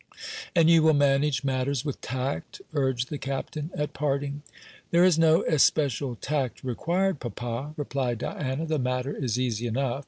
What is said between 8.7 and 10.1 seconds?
matter is easy enough.